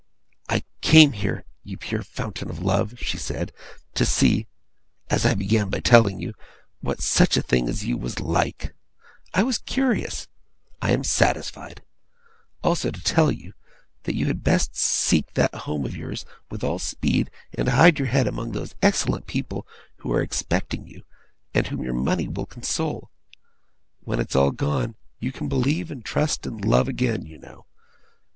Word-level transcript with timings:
'I 0.49 0.63
came 0.81 1.11
here, 1.11 1.45
you 1.63 1.77
pure 1.77 2.01
fountain 2.01 2.49
of 2.49 2.57
love,' 2.57 2.95
she 2.97 3.19
said, 3.19 3.53
'to 3.93 4.03
see 4.03 4.47
as 5.11 5.27
I 5.27 5.35
began 5.35 5.69
by 5.69 5.79
telling 5.79 6.19
you 6.19 6.33
what 6.79 7.01
such 7.03 7.37
a 7.37 7.41
thing 7.43 7.69
as 7.69 7.85
you 7.85 7.97
was 7.97 8.19
like. 8.19 8.73
I 9.35 9.43
was 9.43 9.59
curious. 9.59 10.27
I 10.81 10.91
am 10.91 11.03
satisfied. 11.03 11.83
Also 12.63 12.89
to 12.89 12.99
tell 13.03 13.31
you, 13.31 13.53
that 14.05 14.15
you 14.15 14.25
had 14.25 14.43
best 14.43 14.75
seek 14.75 15.35
that 15.35 15.53
home 15.53 15.85
of 15.85 15.95
yours, 15.95 16.25
with 16.49 16.63
all 16.63 16.79
speed, 16.79 17.29
and 17.53 17.67
hide 17.69 17.99
your 17.99 18.07
head 18.07 18.25
among 18.25 18.53
those 18.53 18.73
excellent 18.81 19.27
people 19.27 19.67
who 19.97 20.11
are 20.11 20.23
expecting 20.23 20.87
you, 20.87 21.03
and 21.53 21.67
whom 21.67 21.83
your 21.83 21.93
money 21.93 22.27
will 22.27 22.47
console. 22.47 23.11
When 23.99 24.19
it's 24.19 24.35
all 24.35 24.49
gone, 24.49 24.95
you 25.19 25.31
can 25.31 25.47
believe, 25.47 25.91
and 25.91 26.03
trust, 26.03 26.47
and 26.47 26.65
love 26.65 26.87
again, 26.87 27.23
you 27.27 27.37
know! 27.37 27.67